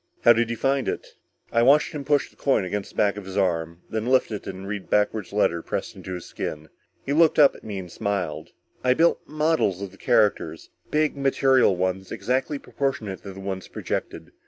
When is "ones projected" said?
13.39-14.31